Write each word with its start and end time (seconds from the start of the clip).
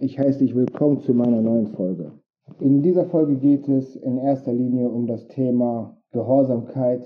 Ich 0.00 0.16
heiße 0.16 0.38
dich 0.38 0.54
willkommen 0.54 1.00
zu 1.00 1.12
meiner 1.12 1.42
neuen 1.42 1.66
Folge. 1.66 2.12
In 2.60 2.82
dieser 2.82 3.06
Folge 3.06 3.34
geht 3.34 3.66
es 3.66 3.96
in 3.96 4.16
erster 4.16 4.52
Linie 4.52 4.88
um 4.88 5.08
das 5.08 5.26
Thema 5.26 6.00
Gehorsamkeit 6.12 7.04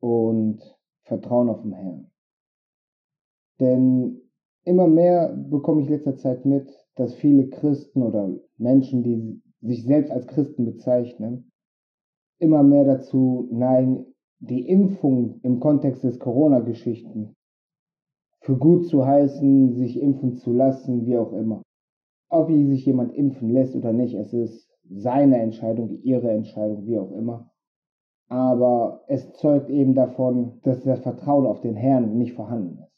und 0.00 0.60
Vertrauen 1.04 1.48
auf 1.48 1.62
den 1.62 1.72
Herrn. 1.72 2.10
Denn 3.60 4.20
immer 4.64 4.86
mehr 4.86 5.34
bekomme 5.34 5.80
ich 5.80 5.88
letzter 5.88 6.16
Zeit 6.16 6.44
mit, 6.44 6.68
dass 6.96 7.14
viele 7.14 7.48
Christen 7.48 8.02
oder 8.02 8.28
Menschen, 8.58 9.02
die 9.02 9.40
sich 9.62 9.86
selbst 9.86 10.12
als 10.12 10.26
Christen 10.26 10.66
bezeichnen, 10.66 11.50
immer 12.40 12.62
mehr 12.62 12.84
dazu 12.84 13.48
neigen, 13.52 14.04
die 14.40 14.68
Impfung 14.68 15.40
im 15.44 15.60
Kontext 15.60 16.04
des 16.04 16.18
Corona-Geschichten 16.18 17.34
für 18.40 18.58
gut 18.58 18.86
zu 18.86 19.06
heißen, 19.06 19.72
sich 19.76 19.98
impfen 19.98 20.34
zu 20.34 20.52
lassen, 20.52 21.06
wie 21.06 21.16
auch 21.16 21.32
immer. 21.32 21.63
Ob 22.34 22.48
sich 22.48 22.84
jemand 22.84 23.14
impfen 23.14 23.50
lässt 23.50 23.76
oder 23.76 23.92
nicht, 23.92 24.14
es 24.14 24.32
ist 24.32 24.68
seine 24.90 25.38
Entscheidung, 25.38 25.90
ihre 26.02 26.32
Entscheidung, 26.32 26.84
wie 26.84 26.98
auch 26.98 27.12
immer. 27.12 27.50
Aber 28.28 29.04
es 29.06 29.32
zeugt 29.34 29.70
eben 29.70 29.94
davon, 29.94 30.58
dass 30.64 30.82
das 30.82 31.00
Vertrauen 31.00 31.46
auf 31.46 31.60
den 31.60 31.76
Herrn 31.76 32.18
nicht 32.18 32.32
vorhanden 32.32 32.78
ist. 32.82 32.94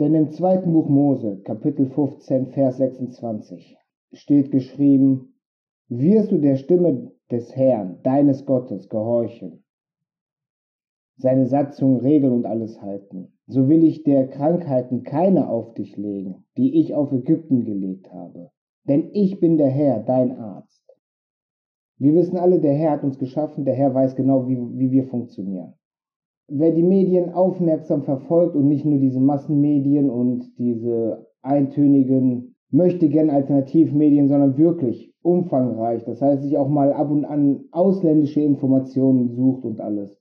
Denn 0.00 0.14
im 0.16 0.30
zweiten 0.30 0.72
Buch 0.72 0.88
Mose, 0.88 1.42
Kapitel 1.44 1.86
15, 1.86 2.48
Vers 2.48 2.78
26, 2.78 3.78
steht 4.12 4.50
geschrieben, 4.50 5.34
wirst 5.88 6.32
du 6.32 6.38
der 6.38 6.56
Stimme 6.56 7.12
des 7.30 7.54
Herrn, 7.54 8.00
deines 8.02 8.46
Gottes, 8.46 8.88
gehorchen, 8.88 9.63
seine 11.16 11.46
Satzungen, 11.46 12.00
Regeln 12.00 12.32
und 12.32 12.46
alles 12.46 12.80
halten, 12.82 13.32
so 13.46 13.68
will 13.68 13.84
ich 13.84 14.02
der 14.02 14.28
Krankheiten 14.28 15.02
keine 15.02 15.48
auf 15.48 15.74
dich 15.74 15.96
legen, 15.96 16.44
die 16.56 16.80
ich 16.80 16.94
auf 16.94 17.12
Ägypten 17.12 17.64
gelegt 17.64 18.12
habe. 18.12 18.50
Denn 18.88 19.10
ich 19.12 19.40
bin 19.40 19.56
der 19.56 19.70
Herr, 19.70 20.00
dein 20.00 20.38
Arzt. 20.38 20.82
Wir 21.98 22.14
wissen 22.14 22.36
alle, 22.36 22.60
der 22.60 22.74
Herr 22.74 22.92
hat 22.92 23.04
uns 23.04 23.18
geschaffen, 23.18 23.64
der 23.64 23.74
Herr 23.74 23.94
weiß 23.94 24.16
genau, 24.16 24.48
wie, 24.48 24.58
wie 24.78 24.90
wir 24.90 25.04
funktionieren. 25.04 25.74
Wer 26.48 26.72
die 26.72 26.82
Medien 26.82 27.32
aufmerksam 27.32 28.02
verfolgt 28.02 28.54
und 28.56 28.68
nicht 28.68 28.84
nur 28.84 28.98
diese 28.98 29.20
Massenmedien 29.20 30.10
und 30.10 30.58
diese 30.58 31.26
eintönigen, 31.40 32.56
möchte 32.70 33.08
gern 33.08 33.30
Alternativmedien, 33.30 34.28
sondern 34.28 34.58
wirklich 34.58 35.14
umfangreich, 35.22 36.04
das 36.04 36.20
heißt, 36.20 36.42
sich 36.42 36.58
auch 36.58 36.68
mal 36.68 36.92
ab 36.92 37.10
und 37.10 37.24
an 37.24 37.64
ausländische 37.70 38.40
Informationen 38.40 39.30
sucht 39.30 39.64
und 39.64 39.80
alles, 39.80 40.20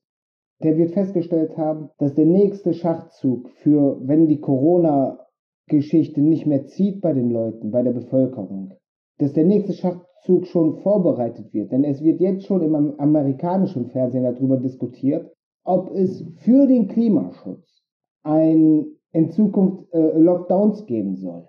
der 0.63 0.77
wird 0.77 0.91
festgestellt 0.91 1.57
haben, 1.57 1.89
dass 1.97 2.13
der 2.13 2.25
nächste 2.25 2.73
Schachzug 2.73 3.49
für, 3.49 3.99
wenn 4.01 4.27
die 4.27 4.39
Corona-Geschichte 4.39 6.21
nicht 6.21 6.45
mehr 6.45 6.65
zieht 6.65 7.01
bei 7.01 7.13
den 7.13 7.31
Leuten, 7.31 7.71
bei 7.71 7.83
der 7.83 7.91
Bevölkerung, 7.91 8.73
dass 9.19 9.33
der 9.33 9.45
nächste 9.45 9.73
Schachzug 9.73 10.47
schon 10.47 10.77
vorbereitet 10.77 11.53
wird. 11.53 11.71
Denn 11.71 11.83
es 11.83 12.01
wird 12.01 12.21
jetzt 12.21 12.45
schon 12.45 12.61
im 12.61 12.75
amerikanischen 12.97 13.87
Fernsehen 13.87 14.23
darüber 14.23 14.57
diskutiert, 14.57 15.29
ob 15.65 15.91
es 15.91 16.25
für 16.37 16.65
den 16.65 16.87
Klimaschutz 16.87 17.83
ein, 18.23 18.85
in 19.11 19.29
Zukunft 19.31 19.93
äh, 19.93 20.17
Lockdowns 20.17 20.85
geben 20.85 21.15
soll. 21.15 21.47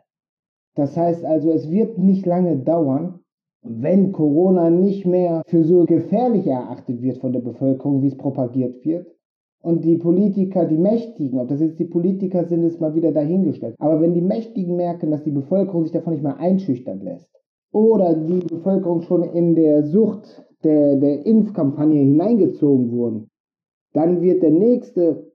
Das 0.75 0.97
heißt 0.97 1.25
also, 1.25 1.53
es 1.53 1.70
wird 1.70 1.98
nicht 1.98 2.27
lange 2.27 2.59
dauern, 2.59 3.20
wenn 3.65 4.12
Corona 4.12 4.69
nicht 4.70 5.07
mehr 5.07 5.43
für 5.47 5.65
so 5.65 5.84
gefährlich 5.84 6.47
erachtet 6.47 7.01
wird 7.03 7.19
von 7.19 7.33
der 7.33 7.41
Bevölkerung, 7.41 8.03
wie 8.03 8.09
es 8.09 8.17
propagiert 8.17 8.84
wird, 8.84 9.07
und 9.62 9.83
die 9.83 9.97
Politiker, 9.97 10.67
die 10.67 10.77
Mächtigen, 10.77 11.39
ob 11.39 11.48
das 11.48 11.61
jetzt 11.61 11.79
die 11.79 11.87
Politiker 11.87 12.45
sind, 12.45 12.65
ist 12.65 12.83
mal 12.83 12.95
wieder 12.95 13.12
dahingestellt. 13.12 13.77
Aber 13.79 13.98
wenn 14.03 14.12
die 14.12 14.20
Mächtigen 14.20 14.77
merken, 14.77 15.11
dass 15.11 15.25
die 15.25 15.31
Bevölkerung 15.31 15.85
sich 15.85 15.92
davon 15.92 16.12
nicht 16.12 16.23
mehr 16.23 16.37
einschüchtern 16.37 17.01
lässt, 17.01 17.31
oder 17.73 18.15
die 18.15 18.47
Bevölkerung 18.47 19.01
schon 19.01 19.23
in 19.23 19.55
der 19.55 19.85
Sucht 19.85 20.47
der, 20.62 20.97
der 20.97 21.25
Impfkampagne 21.25 21.98
hineingezogen 21.98 22.92
wurden, 22.92 23.31
dann 23.95 24.20
wird 24.20 24.42
der 24.42 24.51
nächste, 24.51 25.33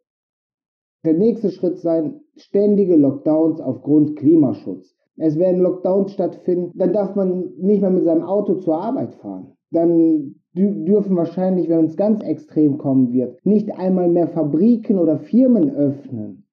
der 1.03 1.13
nächste 1.13 1.49
Schritt 1.49 1.79
sein, 1.79 2.21
ständige 2.35 2.97
Lockdowns 2.97 3.59
aufgrund 3.59 4.15
Klimaschutz. 4.15 4.95
Es 5.21 5.37
werden 5.37 5.59
Lockdowns 5.59 6.13
stattfinden, 6.13 6.71
dann 6.75 6.93
darf 6.93 7.13
man 7.15 7.51
nicht 7.57 7.81
mehr 7.81 7.89
mit 7.89 8.05
seinem 8.05 8.23
Auto 8.23 8.55
zur 8.55 8.81
Arbeit 8.81 9.15
fahren. 9.15 9.53
Dann 9.71 10.35
dürfen 10.53 11.15
wahrscheinlich, 11.17 11.67
wenn 11.67 11.85
es 11.85 11.97
ganz 11.97 12.23
extrem 12.23 12.77
kommen 12.77 13.11
wird, 13.11 13.45
nicht 13.45 13.71
einmal 13.77 14.09
mehr 14.09 14.29
Fabriken 14.29 14.97
oder 14.97 15.19
Firmen 15.19 15.75
öffnen. 15.75 16.45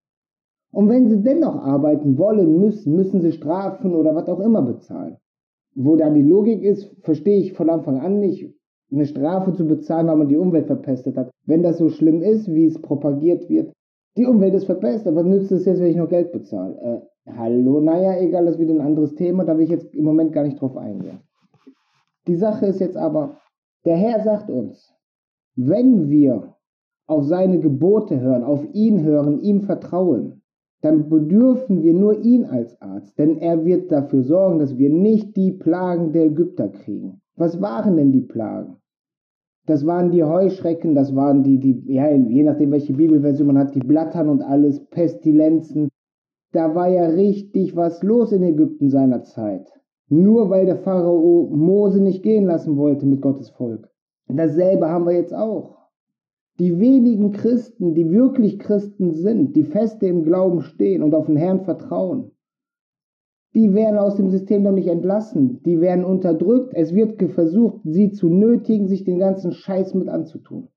Und 0.73 0.89
wenn 0.89 1.09
sie 1.09 1.23
dennoch 1.23 1.57
arbeiten 1.57 2.19
wollen 2.19 2.61
müssen, 2.61 2.97
müssen 2.97 3.21
sie 3.21 3.33
Strafen 3.33 3.95
oder 3.95 4.15
was 4.15 4.29
auch 4.29 4.41
immer 4.41 4.63
bezahlen. 4.63 5.17
Wo 5.77 5.95
dann 5.97 6.15
die 6.15 6.23
Logik 6.23 6.63
ist, 6.63 6.95
verstehe 7.03 7.39
ich 7.39 7.53
von 7.53 7.71
Anfang 7.71 8.01
an 8.01 8.19
nicht, 8.19 8.53
eine 8.93 9.07
Strafe 9.07 9.53
zu 9.53 9.65
bezahlen, 9.67 10.09
weil 10.09 10.17
man 10.17 10.29
die 10.29 10.37
Umwelt 10.37 10.67
verpestet 10.67 11.17
hat. 11.17 11.31
Wenn 11.47 11.63
das 11.63 11.79
so 11.79 11.89
schlimm 11.89 12.21
ist, 12.21 12.53
wie 12.53 12.67
es 12.67 12.81
propagiert 12.81 13.49
wird, 13.49 13.73
die 14.17 14.27
Umwelt 14.27 14.55
ist 14.55 14.67
verpestet, 14.67 15.15
was 15.15 15.25
nützt 15.25 15.53
es 15.53 15.65
jetzt, 15.65 15.81
wenn 15.81 15.91
ich 15.91 15.97
noch 15.97 16.09
Geld 16.09 16.33
bezahle? 16.33 16.77
Äh, 16.81 17.01
Hallo, 17.35 17.81
naja, 17.81 18.21
egal, 18.21 18.45
das 18.45 18.55
ist 18.55 18.61
wieder 18.61 18.75
ein 18.75 18.81
anderes 18.81 19.15
Thema, 19.17 19.45
da 19.45 19.57
will 19.57 19.65
ich 19.65 19.71
jetzt 19.71 19.93
im 19.93 20.05
Moment 20.05 20.33
gar 20.33 20.45
nicht 20.45 20.61
drauf 20.61 20.77
eingehen. 20.77 21.19
Die 22.29 22.37
Sache 22.37 22.67
ist 22.67 22.81
jetzt 22.81 22.97
aber, 22.97 23.39
der 23.85 23.97
Herr 23.97 24.23
sagt 24.23 24.49
uns, 24.49 24.93
wenn 25.57 26.09
wir 26.09 26.55
auf 27.09 27.25
seine 27.25 27.59
Gebote 27.59 28.21
hören, 28.21 28.45
auf 28.45 28.65
ihn 28.73 29.03
hören, 29.03 29.41
ihm 29.41 29.63
vertrauen, 29.63 30.43
dann 30.83 31.09
bedürfen 31.09 31.83
wir 31.83 31.95
nur 31.95 32.23
ihn 32.23 32.45
als 32.45 32.81
Arzt, 32.81 33.19
denn 33.19 33.39
er 33.39 33.65
wird 33.65 33.91
dafür 33.91 34.23
sorgen, 34.23 34.61
dass 34.61 34.79
wir 34.79 34.91
nicht 34.91 35.37
die 35.37 35.53
Plagen 35.53 36.13
der 36.13 36.27
Ägypter 36.27 36.69
kriegen. 36.69 37.21
Was 37.35 37.61
waren 37.61 37.97
denn 37.97 38.13
die 38.13 38.21
Plagen? 38.21 38.77
Das 39.67 39.85
waren 39.85 40.13
die 40.13 40.23
Heuschrecken, 40.23 40.95
das 40.95 41.15
waren 41.15 41.43
die, 41.43 41.59
die, 41.59 41.83
ja, 41.93 42.11
je 42.11 42.45
nachdem 42.45 42.71
welche 42.71 42.93
Bibelversion 42.93 43.49
man 43.49 43.59
hat, 43.59 43.75
die 43.75 43.81
Blattern 43.81 44.29
und 44.29 44.43
alles, 44.43 44.85
Pestilenzen, 44.91 45.89
da 46.53 46.75
war 46.75 46.89
ja 46.89 47.07
richtig 47.07 47.75
was 47.75 48.03
los 48.03 48.33
in 48.33 48.45
Ägypten 48.45 48.91
seiner 48.91 49.23
Zeit. 49.23 49.71
Nur 50.09 50.51
weil 50.51 50.67
der 50.67 50.77
Pharao 50.77 51.51
Mose 51.53 52.01
nicht 52.01 52.23
gehen 52.23 52.45
lassen 52.45 52.77
wollte 52.77 53.07
mit 53.07 53.21
Gottes 53.21 53.51
Volk. 53.51 53.91
Dasselbe 54.29 54.89
haben 54.89 55.07
wir 55.07 55.13
jetzt 55.13 55.35
auch. 55.35 55.77
Die 56.59 56.79
wenigen 56.79 57.33
Christen, 57.33 57.95
die 57.95 58.11
wirklich 58.11 58.59
Christen 58.59 59.13
sind, 59.13 59.57
die 59.57 59.65
feste 59.65 60.07
im 60.07 60.23
Glauben 60.25 60.63
stehen 60.63 61.03
und 61.03 61.15
auf 61.15 61.27
den 61.27 61.37
Herrn 61.37 61.61
vertrauen, 61.61 62.31
die 63.57 63.73
werden 63.73 63.97
aus 63.97 64.17
dem 64.17 64.29
System 64.29 64.65
doch 64.65 64.73
nicht 64.73 64.89
entlassen. 64.89 65.63
Die 65.65 65.81
werden 65.81 66.05
unterdrückt. 66.05 66.75
Es 66.75 66.95
wird 66.95 67.23
versucht, 67.33 67.81
sie 67.85 68.13
zu 68.13 68.29
nötigen, 68.29 68.87
sich 68.87 69.05
den 69.05 69.19
ganzen 69.19 69.53
Scheiß 69.53 69.95
mit 69.95 70.09
anzutun. 70.09 70.69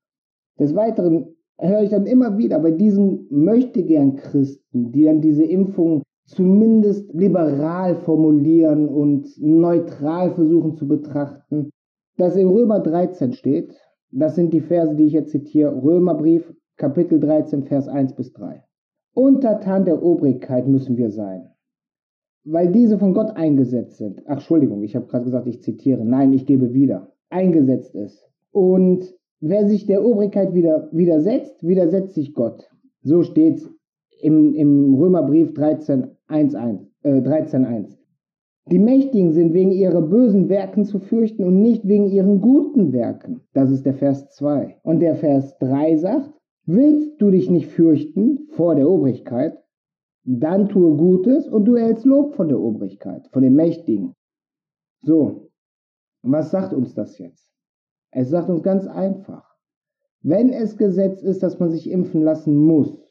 Des 0.58 0.74
Weiteren 0.74 1.36
höre 1.58 1.82
ich 1.82 1.90
dann 1.90 2.06
immer 2.06 2.38
wieder 2.38 2.58
bei 2.58 2.70
diesen 2.70 3.26
möchtegern 3.28 4.16
Christen, 4.16 4.92
die 4.92 5.04
dann 5.04 5.20
diese 5.20 5.44
Impfung 5.44 6.02
zumindest 6.24 7.12
liberal 7.12 7.96
formulieren 7.96 8.88
und 8.88 9.28
neutral 9.38 10.30
versuchen 10.30 10.74
zu 10.76 10.88
betrachten, 10.88 11.68
dass 12.16 12.34
in 12.34 12.48
Römer 12.48 12.80
13 12.80 13.34
steht, 13.34 13.74
das 14.10 14.36
sind 14.36 14.54
die 14.54 14.62
Verse, 14.62 14.94
die 14.94 15.04
ich 15.04 15.12
jetzt 15.12 15.32
zitiere, 15.32 15.82
Römerbrief, 15.82 16.50
Kapitel 16.78 17.20
13, 17.20 17.64
Vers 17.64 17.88
1 17.88 18.14
bis 18.14 18.32
3. 18.32 18.64
Untertan 19.14 19.84
der 19.84 20.02
Obrigkeit 20.02 20.66
müssen 20.66 20.96
wir 20.96 21.10
sein, 21.10 21.49
weil 22.44 22.72
diese 22.72 22.98
von 22.98 23.14
Gott 23.14 23.36
eingesetzt 23.36 23.98
sind. 23.98 24.22
Ach, 24.26 24.34
Entschuldigung, 24.34 24.82
ich 24.82 24.96
habe 24.96 25.06
gerade 25.06 25.24
gesagt, 25.24 25.46
ich 25.46 25.62
zitiere. 25.62 26.04
Nein, 26.04 26.32
ich 26.32 26.46
gebe 26.46 26.72
wieder. 26.72 27.12
Eingesetzt 27.28 27.94
ist. 27.94 28.26
Und 28.50 29.14
Wer 29.42 29.66
sich 29.66 29.86
der 29.86 30.04
Obrigkeit 30.04 30.52
wieder, 30.52 30.90
widersetzt, 30.92 31.66
widersetzt 31.66 32.14
sich 32.14 32.34
Gott. 32.34 32.68
So 33.02 33.22
steht 33.22 33.56
es 33.56 33.70
im, 34.20 34.54
im 34.54 34.94
Römerbrief 34.94 35.52
13.1. 35.52 36.80
Äh, 37.02 37.22
13, 37.22 37.96
die 38.70 38.78
Mächtigen 38.78 39.32
sind 39.32 39.54
wegen 39.54 39.70
ihrer 39.70 40.02
bösen 40.02 40.50
Werken 40.50 40.84
zu 40.84 40.98
fürchten 40.98 41.44
und 41.44 41.62
nicht 41.62 41.88
wegen 41.88 42.08
ihren 42.08 42.42
guten 42.42 42.92
Werken. 42.92 43.40
Das 43.54 43.70
ist 43.70 43.86
der 43.86 43.94
Vers 43.94 44.28
2. 44.32 44.76
Und 44.82 45.00
der 45.00 45.14
Vers 45.14 45.56
3 45.58 45.96
sagt, 45.96 46.30
willst 46.66 47.22
du 47.22 47.30
dich 47.30 47.48
nicht 47.48 47.68
fürchten 47.68 48.40
vor 48.50 48.74
der 48.74 48.90
Obrigkeit, 48.90 49.56
dann 50.24 50.68
tue 50.68 50.96
Gutes 50.96 51.48
und 51.48 51.64
du 51.64 51.74
erhältst 51.74 52.04
Lob 52.04 52.34
von 52.34 52.48
der 52.48 52.60
Obrigkeit, 52.60 53.28
von 53.32 53.42
den 53.42 53.54
Mächtigen. 53.54 54.14
So, 55.02 55.50
was 56.22 56.50
sagt 56.50 56.72
uns 56.72 56.94
das 56.94 57.18
jetzt? 57.18 57.50
Es 58.10 58.30
sagt 58.30 58.48
uns 58.50 58.62
ganz 58.62 58.86
einfach, 58.86 59.50
wenn 60.22 60.50
es 60.50 60.76
Gesetz 60.76 61.22
ist, 61.22 61.42
dass 61.42 61.58
man 61.58 61.70
sich 61.70 61.90
impfen 61.90 62.22
lassen 62.22 62.56
muss, 62.56 63.10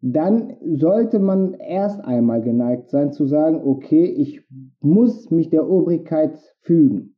dann 0.00 0.56
sollte 0.60 1.18
man 1.18 1.54
erst 1.54 2.00
einmal 2.04 2.42
geneigt 2.42 2.90
sein 2.90 3.12
zu 3.12 3.24
sagen, 3.26 3.62
okay, 3.64 4.04
ich 4.04 4.46
muss 4.80 5.30
mich 5.30 5.48
der 5.48 5.68
Obrigkeit 5.68 6.38
fügen. 6.60 7.16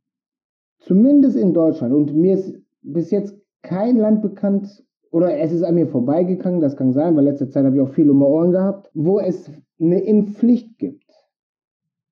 Zumindest 0.78 1.36
in 1.36 1.52
Deutschland. 1.52 1.92
Und 1.92 2.14
mir 2.14 2.34
ist 2.34 2.62
bis 2.82 3.10
jetzt 3.10 3.36
kein 3.62 3.96
Land 3.96 4.22
bekannt, 4.22 4.85
oder 5.10 5.38
es 5.38 5.52
ist 5.52 5.62
an 5.62 5.74
mir 5.74 5.86
vorbeigegangen, 5.86 6.60
das 6.60 6.76
kann 6.76 6.92
sein, 6.92 7.16
weil 7.16 7.24
letzte 7.24 7.48
Zeit 7.48 7.64
habe 7.64 7.76
ich 7.76 7.82
auch 7.82 7.94
viel 7.94 8.10
um 8.10 8.18
die 8.18 8.24
Ohren 8.24 8.52
gehabt, 8.52 8.90
wo 8.94 9.18
es 9.18 9.50
eine 9.80 10.00
Impfpflicht 10.00 10.78
gibt. 10.78 11.04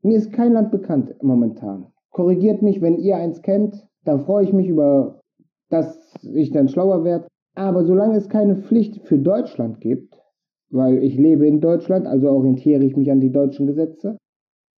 Mir 0.02 0.18
ist 0.18 0.32
kein 0.32 0.52
Land 0.52 0.70
bekannt 0.70 1.14
momentan. 1.22 1.86
Korrigiert 2.10 2.62
mich, 2.62 2.80
wenn 2.80 2.98
ihr 2.98 3.16
eins 3.16 3.42
kennt, 3.42 3.88
dann 4.04 4.20
freue 4.20 4.44
ich 4.44 4.52
mich 4.52 4.68
über, 4.68 5.20
dass 5.70 5.98
ich 6.22 6.50
dann 6.52 6.68
schlauer 6.68 7.04
werde. 7.04 7.26
Aber 7.54 7.84
solange 7.84 8.16
es 8.16 8.28
keine 8.28 8.56
Pflicht 8.56 9.00
für 9.06 9.18
Deutschland 9.18 9.80
gibt, 9.80 10.20
weil 10.70 11.02
ich 11.02 11.16
lebe 11.16 11.46
in 11.46 11.60
Deutschland, 11.60 12.06
also 12.06 12.30
orientiere 12.30 12.84
ich 12.84 12.96
mich 12.96 13.10
an 13.10 13.20
die 13.20 13.32
deutschen 13.32 13.66
Gesetze, 13.66 14.18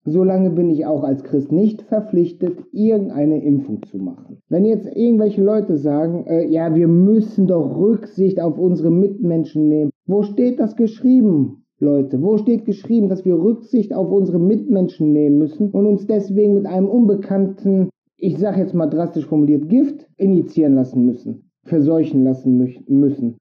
solange 0.06 0.50
bin 0.50 0.70
ich 0.70 0.87
auch 0.87 1.03
als 1.03 1.25
Christ 1.25 1.53
nicht 1.53 1.82
verpflichtet, 1.82 2.58
irgendeine 2.73 3.43
Impfung 3.43 3.82
zu 3.82 3.99
machen. 3.99 4.38
Wenn 4.49 4.64
jetzt 4.64 4.87
irgendwelche 4.97 5.43
Leute 5.43 5.76
sagen, 5.76 6.25
äh, 6.26 6.47
ja, 6.49 6.75
wir 6.75 6.88
müssen 6.88 7.47
doch 7.47 7.76
Rücksicht 7.76 8.41
auf 8.41 8.58
unsere 8.58 8.91
Mitmenschen 8.91 9.69
nehmen, 9.69 9.91
wo 10.06 10.23
steht 10.23 10.61
das 10.61 10.76
geschrieben? 10.76 11.64
Leute, 11.79 12.23
wo 12.23 12.38
steht 12.38 12.64
geschrieben, 12.64 13.11
dass 13.11 13.26
wir 13.26 13.35
Rücksicht 13.35 13.93
auf 13.93 14.11
unsere 14.11 14.38
Mitmenschen 14.38 15.12
nehmen 15.12 15.37
müssen 15.37 15.70
und 15.70 15.85
uns 15.85 16.06
deswegen 16.06 16.55
mit 16.55 16.64
einem 16.64 16.88
unbekannten, 16.88 17.91
ich 18.17 18.38
sage 18.38 18.61
jetzt 18.61 18.73
mal 18.73 18.87
drastisch 18.87 19.26
formuliert, 19.26 19.69
Gift 19.69 20.06
injizieren 20.17 20.75
lassen 20.75 21.05
müssen, 21.05 21.50
verseuchen 21.64 22.25
lassen 22.25 22.56
müssen? 22.88 23.37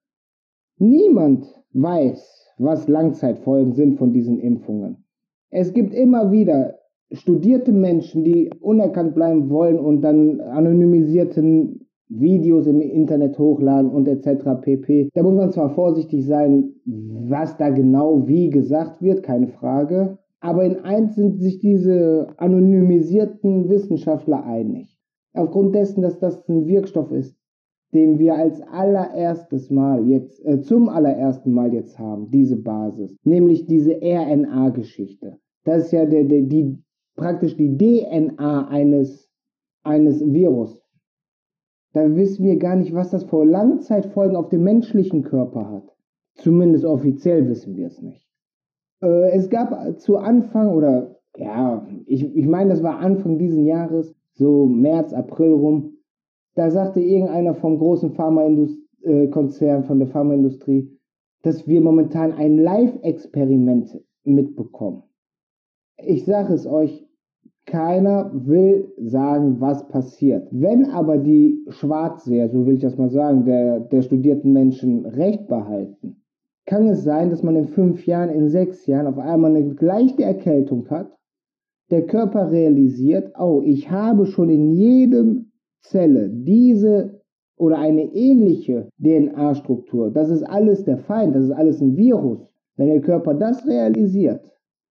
Niemand 0.79 1.45
weiß, 1.71 2.51
was 2.57 2.89
Langzeitfolgen 2.89 3.73
sind 3.73 3.97
von 3.97 4.11
diesen 4.11 4.39
Impfungen. 4.39 5.04
Es 5.57 5.71
gibt 5.71 5.93
immer 5.93 6.33
wieder 6.33 6.79
studierte 7.13 7.71
Menschen, 7.71 8.25
die 8.25 8.49
unerkannt 8.59 9.15
bleiben 9.15 9.49
wollen 9.49 9.79
und 9.79 10.01
dann 10.01 10.41
anonymisierten 10.41 11.87
Videos 12.09 12.67
im 12.67 12.81
Internet 12.81 13.39
hochladen 13.39 13.89
und 13.89 14.05
etc. 14.05 14.59
pp. 14.61 15.09
Da 15.13 15.23
muss 15.23 15.33
man 15.33 15.53
zwar 15.53 15.69
vorsichtig 15.69 16.25
sein, 16.25 16.73
was 16.83 17.55
da 17.55 17.69
genau 17.69 18.27
wie 18.27 18.49
gesagt 18.49 19.01
wird, 19.01 19.23
keine 19.23 19.47
Frage. 19.47 20.17
Aber 20.41 20.65
in 20.65 20.79
eins 20.79 21.15
sind 21.15 21.39
sich 21.39 21.59
diese 21.59 22.27
anonymisierten 22.35 23.69
Wissenschaftler 23.69 24.43
einig. 24.43 24.97
Aufgrund 25.33 25.73
dessen, 25.73 26.01
dass 26.01 26.19
das 26.19 26.45
ein 26.49 26.67
Wirkstoff 26.67 27.13
ist, 27.13 27.33
den 27.93 28.19
wir 28.19 28.35
als 28.35 28.61
allererstes 28.61 29.71
Mal 29.71 30.05
jetzt, 30.05 30.45
äh, 30.45 30.59
zum 30.59 30.89
allerersten 30.89 31.53
Mal 31.53 31.73
jetzt 31.73 31.97
haben, 31.97 32.29
diese 32.29 32.57
Basis, 32.57 33.15
nämlich 33.23 33.67
diese 33.67 34.01
RNA-Geschichte. 34.01 35.37
Das 35.65 35.85
ist 35.85 35.91
ja 35.91 36.05
der, 36.05 36.23
der, 36.23 36.43
die, 36.43 36.77
praktisch 37.15 37.57
die 37.57 37.75
DNA 37.75 38.67
eines, 38.67 39.29
eines 39.83 40.23
Virus. 40.23 40.81
Da 41.93 42.15
wissen 42.15 42.45
wir 42.45 42.57
gar 42.57 42.75
nicht, 42.75 42.93
was 42.93 43.09
das 43.09 43.23
vor 43.23 43.45
Langzeitfolgen 43.45 44.35
auf 44.35 44.49
dem 44.49 44.63
menschlichen 44.63 45.23
Körper 45.23 45.69
hat. 45.69 45.95
Zumindest 46.35 46.85
offiziell 46.85 47.47
wissen 47.49 47.75
wir 47.75 47.87
es 47.87 48.01
nicht. 48.01 48.27
Äh, 49.01 49.31
es 49.31 49.49
gab 49.49 49.99
zu 49.99 50.17
Anfang, 50.17 50.69
oder 50.69 51.15
ja, 51.35 51.87
ich, 52.05 52.35
ich 52.35 52.45
meine, 52.45 52.69
das 52.69 52.83
war 52.83 52.99
Anfang 52.99 53.39
diesen 53.39 53.65
Jahres, 53.65 54.13
so 54.33 54.67
März, 54.67 55.13
April 55.13 55.53
rum, 55.53 55.97
da 56.53 56.69
sagte 56.69 56.99
irgendeiner 56.99 57.55
vom 57.55 57.79
großen 57.79 58.11
Pharmakonzern, 58.11 59.85
von 59.85 59.99
der 59.99 60.09
Pharmaindustrie, 60.09 60.91
dass 61.41 61.67
wir 61.67 61.81
momentan 61.81 62.33
ein 62.33 62.57
Live-Experiment 62.57 64.01
mitbekommen 64.23 65.03
ich 65.97 66.25
sage 66.25 66.53
es 66.53 66.65
euch, 66.65 67.05
keiner 67.65 68.31
will 68.33 68.91
sagen, 68.97 69.59
was 69.59 69.87
passiert. 69.87 70.47
Wenn 70.51 70.85
aber 70.91 71.17
die 71.17 71.65
Schwarzseher, 71.69 72.49
so 72.49 72.65
will 72.65 72.75
ich 72.75 72.81
das 72.81 72.97
mal 72.97 73.09
sagen, 73.09 73.45
der, 73.45 73.79
der 73.79 74.01
studierten 74.03 74.53
Menschen 74.53 75.05
Recht 75.05 75.47
behalten, 75.47 76.17
kann 76.67 76.87
es 76.87 77.03
sein, 77.03 77.29
dass 77.29 77.43
man 77.43 77.55
in 77.55 77.67
fünf 77.67 78.05
Jahren, 78.05 78.29
in 78.29 78.49
sechs 78.49 78.85
Jahren 78.85 79.07
auf 79.07 79.17
einmal 79.17 79.55
eine 79.55 79.75
leichte 79.79 80.23
Erkältung 80.23 80.87
hat, 80.89 81.11
der 81.91 82.05
Körper 82.05 82.51
realisiert, 82.51 83.33
oh, 83.39 83.61
ich 83.63 83.89
habe 83.91 84.25
schon 84.25 84.49
in 84.49 84.71
jedem 84.71 85.51
Zelle 85.81 86.29
diese 86.29 87.21
oder 87.57 87.77
eine 87.77 88.03
ähnliche 88.13 88.89
DNA-Struktur. 88.99 90.11
Das 90.11 90.29
ist 90.29 90.43
alles 90.43 90.83
der 90.83 90.97
Feind, 90.97 91.35
das 91.35 91.45
ist 91.45 91.51
alles 91.51 91.81
ein 91.81 91.95
Virus. 91.95 92.39
Wenn 92.75 92.87
der 92.87 93.01
Körper 93.01 93.33
das 93.33 93.65
realisiert, 93.65 94.41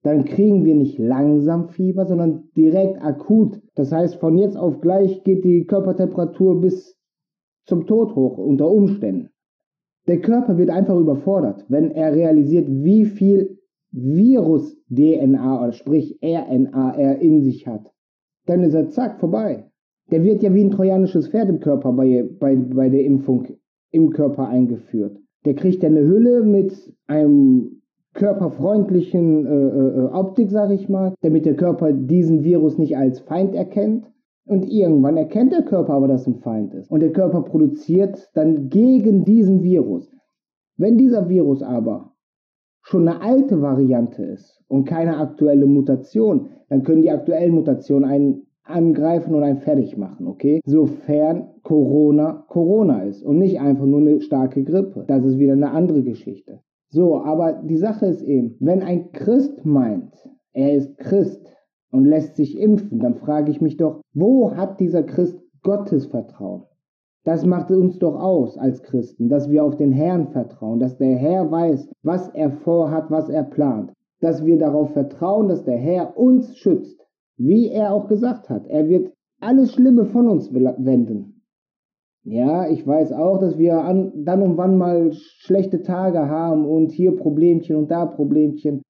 dann 0.04 0.26
kriegen 0.26 0.66
wir 0.66 0.74
nicht 0.74 0.98
langsam 0.98 1.70
Fieber, 1.70 2.04
sondern 2.04 2.50
direkt 2.56 3.02
akut. 3.02 3.60
Das 3.74 3.90
heißt, 3.90 4.16
von 4.16 4.36
jetzt 4.36 4.56
auf 4.56 4.82
gleich 4.82 5.24
geht 5.24 5.44
die 5.44 5.64
Körpertemperatur 5.64 6.60
bis 6.60 6.98
zum 7.66 7.86
Tod 7.86 8.14
hoch 8.14 8.36
unter 8.36 8.70
Umständen. 8.70 9.30
Der 10.06 10.20
Körper 10.20 10.58
wird 10.58 10.68
einfach 10.68 10.96
überfordert, 10.98 11.64
wenn 11.68 11.90
er 11.90 12.14
realisiert, 12.14 12.66
wie 12.68 13.06
viel 13.06 13.58
Virus-DNA 13.92 15.62
oder 15.62 15.72
sprich 15.72 16.18
RNA 16.22 16.96
er 16.96 17.20
in 17.20 17.40
sich 17.40 17.66
hat. 17.66 17.90
Dann 18.44 18.62
ist 18.62 18.74
er 18.74 18.90
zack 18.90 19.18
vorbei. 19.20 19.70
Der 20.10 20.22
wird 20.22 20.42
ja 20.42 20.52
wie 20.52 20.64
ein 20.64 20.70
trojanisches 20.70 21.28
Pferd 21.28 21.48
im 21.48 21.60
Körper 21.60 21.94
bei, 21.94 22.28
bei, 22.38 22.56
bei 22.56 22.90
der 22.90 23.04
Impfung 23.04 23.46
im 23.90 24.10
Körper 24.10 24.48
eingeführt. 24.48 25.18
Der 25.46 25.54
kriegt 25.54 25.82
eine 25.82 26.00
Hülle 26.00 26.42
mit 26.42 26.94
einem 27.06 27.80
körperfreundlichen 28.14 29.46
äh, 29.46 29.50
äh, 29.50 30.00
äh, 30.00 30.12
Optik, 30.12 30.50
sage 30.50 30.74
ich 30.74 30.88
mal, 30.88 31.14
damit 31.20 31.44
der 31.44 31.56
Körper 31.56 31.92
diesen 31.92 32.44
Virus 32.44 32.78
nicht 32.78 32.96
als 32.96 33.20
Feind 33.20 33.54
erkennt. 33.54 34.10
Und 34.46 34.70
irgendwann 34.70 35.16
erkennt 35.16 35.52
der 35.52 35.62
Körper 35.62 35.94
aber, 35.94 36.08
dass 36.08 36.26
ein 36.26 36.36
Feind 36.36 36.74
ist. 36.74 36.90
Und 36.90 37.00
der 37.00 37.12
Körper 37.12 37.42
produziert 37.42 38.30
dann 38.34 38.68
gegen 38.68 39.24
diesen 39.24 39.62
Virus. 39.62 40.14
Wenn 40.76 40.98
dieser 40.98 41.28
Virus 41.28 41.62
aber 41.62 42.12
schon 42.82 43.08
eine 43.08 43.22
alte 43.22 43.62
Variante 43.62 44.22
ist 44.22 44.62
und 44.68 44.84
keine 44.84 45.16
aktuelle 45.16 45.66
Mutation, 45.66 46.48
dann 46.68 46.82
können 46.82 47.02
die 47.02 47.10
aktuellen 47.10 47.54
Mutationen 47.54 48.08
einen 48.08 48.46
angreifen 48.64 49.34
und 49.34 49.42
einen 49.42 49.58
fertig 49.58 49.96
machen, 49.96 50.26
okay? 50.26 50.60
Sofern 50.64 51.50
Corona 51.62 52.44
Corona 52.48 53.02
ist 53.02 53.22
und 53.22 53.38
nicht 53.38 53.60
einfach 53.60 53.84
nur 53.86 54.00
eine 54.00 54.20
starke 54.20 54.64
Grippe. 54.64 55.04
Das 55.06 55.24
ist 55.24 55.38
wieder 55.38 55.52
eine 55.52 55.70
andere 55.70 56.02
Geschichte. 56.02 56.60
So, 56.94 57.24
aber 57.24 57.54
die 57.54 57.76
Sache 57.76 58.06
ist 58.06 58.22
eben, 58.22 58.54
wenn 58.60 58.80
ein 58.80 59.10
Christ 59.10 59.66
meint, 59.66 60.14
er 60.52 60.74
ist 60.74 60.96
Christ 60.96 61.44
und 61.90 62.04
lässt 62.04 62.36
sich 62.36 62.56
impfen, 62.56 63.00
dann 63.00 63.16
frage 63.16 63.50
ich 63.50 63.60
mich 63.60 63.76
doch, 63.76 64.00
wo 64.12 64.54
hat 64.54 64.78
dieser 64.78 65.02
Christ 65.02 65.36
Gottes 65.64 66.06
Vertrauen? 66.06 66.62
Das 67.24 67.44
macht 67.44 67.72
uns 67.72 67.98
doch 67.98 68.14
aus 68.14 68.56
als 68.56 68.80
Christen, 68.84 69.28
dass 69.28 69.50
wir 69.50 69.64
auf 69.64 69.76
den 69.76 69.90
Herrn 69.90 70.28
vertrauen, 70.28 70.78
dass 70.78 70.96
der 70.96 71.16
Herr 71.16 71.50
weiß, 71.50 71.88
was 72.04 72.28
er 72.28 72.52
vorhat, 72.52 73.10
was 73.10 73.28
er 73.28 73.42
plant, 73.42 73.92
dass 74.20 74.44
wir 74.46 74.56
darauf 74.56 74.92
vertrauen, 74.92 75.48
dass 75.48 75.64
der 75.64 75.78
Herr 75.78 76.16
uns 76.16 76.56
schützt, 76.56 77.04
wie 77.36 77.70
er 77.70 77.92
auch 77.92 78.06
gesagt 78.06 78.48
hat. 78.48 78.68
Er 78.68 78.88
wird 78.88 79.12
alles 79.40 79.72
Schlimme 79.72 80.04
von 80.04 80.28
uns 80.28 80.54
wenden. 80.54 81.33
Ja, 82.26 82.66
ich 82.70 82.86
weiß 82.86 83.12
auch, 83.12 83.38
dass 83.38 83.58
wir 83.58 83.82
an, 83.82 84.24
dann 84.24 84.40
und 84.40 84.56
wann 84.56 84.78
mal 84.78 85.12
schlechte 85.12 85.82
Tage 85.82 86.26
haben 86.26 86.64
und 86.64 86.90
hier 86.90 87.14
Problemchen 87.14 87.76
und 87.76 87.90
da 87.90 88.06
Problemchen. 88.06 88.82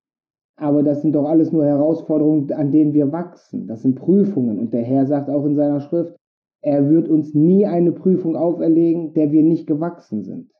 Aber 0.56 0.84
das 0.84 1.02
sind 1.02 1.14
doch 1.16 1.28
alles 1.28 1.50
nur 1.50 1.64
Herausforderungen, 1.64 2.52
an 2.52 2.70
denen 2.70 2.92
wir 2.92 3.10
wachsen. 3.10 3.66
Das 3.66 3.82
sind 3.82 3.96
Prüfungen. 3.96 4.60
Und 4.60 4.72
der 4.72 4.84
Herr 4.84 5.06
sagt 5.06 5.28
auch 5.28 5.44
in 5.44 5.56
seiner 5.56 5.80
Schrift, 5.80 6.14
er 6.62 6.88
wird 6.88 7.08
uns 7.08 7.34
nie 7.34 7.66
eine 7.66 7.90
Prüfung 7.90 8.36
auferlegen, 8.36 9.14
der 9.14 9.32
wir 9.32 9.42
nicht 9.42 9.66
gewachsen 9.66 10.22
sind. 10.22 10.52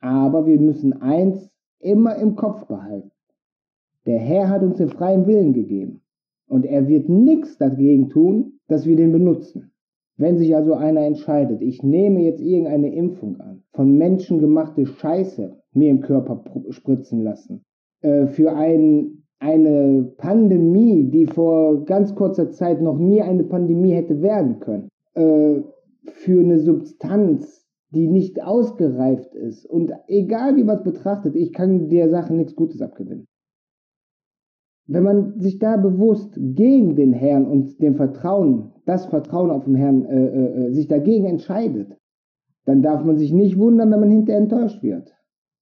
Aber 0.00 0.46
wir 0.46 0.58
müssen 0.58 0.94
eins 1.02 1.50
immer 1.80 2.16
im 2.16 2.34
Kopf 2.34 2.66
behalten. 2.66 3.10
Der 4.06 4.18
Herr 4.18 4.48
hat 4.48 4.62
uns 4.62 4.78
den 4.78 4.88
freien 4.88 5.26
Willen 5.26 5.52
gegeben. 5.52 6.00
Und 6.48 6.64
er 6.64 6.88
wird 6.88 7.10
nichts 7.10 7.58
dagegen 7.58 8.08
tun, 8.08 8.58
dass 8.68 8.86
wir 8.86 8.96
den 8.96 9.12
benutzen. 9.12 9.73
Wenn 10.16 10.38
sich 10.38 10.54
also 10.54 10.74
einer 10.74 11.00
entscheidet, 11.00 11.60
ich 11.60 11.82
nehme 11.82 12.20
jetzt 12.22 12.40
irgendeine 12.40 12.94
Impfung 12.94 13.40
an, 13.40 13.62
von 13.72 13.96
Menschen 13.96 14.38
gemachte 14.38 14.86
Scheiße 14.86 15.56
mir 15.72 15.90
im 15.90 16.00
Körper 16.00 16.44
spritzen 16.70 17.22
lassen, 17.22 17.64
äh, 18.02 18.26
für 18.26 18.54
ein, 18.54 19.24
eine 19.40 20.12
Pandemie, 20.16 21.10
die 21.10 21.26
vor 21.26 21.84
ganz 21.84 22.14
kurzer 22.14 22.50
Zeit 22.50 22.80
noch 22.80 22.98
nie 22.98 23.22
eine 23.22 23.42
Pandemie 23.44 23.92
hätte 23.92 24.22
werden 24.22 24.60
können, 24.60 24.88
äh, 25.14 25.60
für 26.04 26.40
eine 26.40 26.60
Substanz, 26.60 27.66
die 27.90 28.06
nicht 28.06 28.42
ausgereift 28.42 29.34
ist. 29.34 29.66
Und 29.66 29.92
egal 30.06 30.54
wie 30.56 30.64
man 30.64 30.76
es 30.76 30.84
betrachtet, 30.84 31.34
ich 31.34 31.52
kann 31.52 31.88
der 31.88 32.08
Sache 32.10 32.34
nichts 32.34 32.54
Gutes 32.54 32.80
abgewinnen. 32.80 33.26
Wenn 34.86 35.02
man 35.02 35.40
sich 35.40 35.58
da 35.58 35.76
bewusst 35.76 36.38
gegen 36.38 36.94
den 36.94 37.12
Herrn 37.12 37.46
und 37.46 37.80
dem 37.80 37.94
Vertrauen, 37.94 38.72
das 38.84 39.06
Vertrauen 39.06 39.50
auf 39.50 39.64
den 39.64 39.76
Herrn, 39.76 40.04
äh, 40.04 40.26
äh, 40.26 40.66
äh, 40.66 40.72
sich 40.72 40.88
dagegen 40.88 41.24
entscheidet, 41.24 41.96
dann 42.66 42.82
darf 42.82 43.04
man 43.04 43.16
sich 43.16 43.32
nicht 43.32 43.58
wundern, 43.58 43.90
wenn 43.90 44.00
man 44.00 44.10
hinterher 44.10 44.42
enttäuscht 44.42 44.82
wird. 44.82 45.14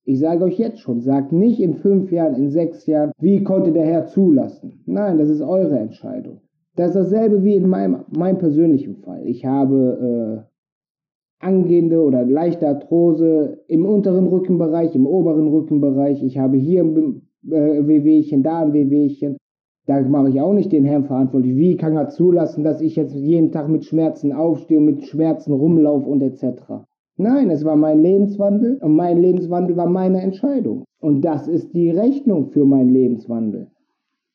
Ich 0.04 0.18
sage 0.18 0.44
euch 0.44 0.58
jetzt 0.58 0.80
schon, 0.80 1.00
sagt 1.00 1.32
nicht 1.32 1.60
in 1.60 1.74
fünf 1.74 2.10
Jahren, 2.10 2.34
in 2.34 2.50
sechs 2.50 2.86
Jahren, 2.86 3.12
wie 3.20 3.44
konnte 3.44 3.70
der 3.72 3.84
Herr 3.84 4.06
zulassen. 4.06 4.82
Nein, 4.86 5.18
das 5.18 5.28
ist 5.28 5.42
eure 5.42 5.78
Entscheidung. 5.78 6.40
Das 6.74 6.88
ist 6.88 6.96
dasselbe 6.96 7.44
wie 7.44 7.54
in 7.54 7.68
meinem, 7.68 8.04
meinem 8.16 8.38
persönlichen 8.38 8.96
Fall. 8.96 9.24
Ich 9.26 9.44
habe 9.44 10.42
äh, 10.48 11.44
angehende 11.44 12.02
oder 12.02 12.24
leichte 12.24 12.66
Arthrose 12.66 13.58
im 13.68 13.84
unteren 13.86 14.26
Rückenbereich, 14.26 14.94
im 14.96 15.06
oberen 15.06 15.46
Rückenbereich. 15.48 16.22
Ich 16.24 16.38
habe 16.38 16.56
hier 16.56 16.84
äh, 17.50 17.86
Wehwehchen, 17.86 18.42
da 18.42 18.62
ein 18.62 18.72
Wehwehchen. 18.72 19.36
Da 19.86 20.00
mache 20.02 20.28
ich 20.30 20.40
auch 20.40 20.52
nicht 20.52 20.70
den 20.70 20.84
Herrn 20.84 21.04
verantwortlich. 21.04 21.56
Wie 21.56 21.76
kann 21.76 21.96
er 21.96 22.08
zulassen, 22.08 22.62
dass 22.62 22.80
ich 22.80 22.96
jetzt 22.96 23.14
jeden 23.14 23.50
Tag 23.50 23.68
mit 23.68 23.84
Schmerzen 23.84 24.32
aufstehe 24.32 24.78
und 24.78 24.84
mit 24.84 25.04
Schmerzen 25.04 25.52
rumlaufe 25.52 26.08
und 26.08 26.22
etc. 26.22 26.84
Nein, 27.16 27.50
es 27.50 27.64
war 27.64 27.76
mein 27.76 28.00
Lebenswandel 28.00 28.78
und 28.80 28.94
mein 28.94 29.20
Lebenswandel 29.20 29.76
war 29.76 29.88
meine 29.88 30.22
Entscheidung. 30.22 30.84
Und 31.00 31.22
das 31.24 31.48
ist 31.48 31.74
die 31.74 31.90
Rechnung 31.90 32.46
für 32.46 32.64
meinen 32.64 32.90
Lebenswandel. 32.90 33.66